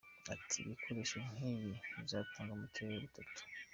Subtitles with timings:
[0.33, 3.49] Ati” Ibikoresho nk’ibi bizatangwa mu turere dutanu.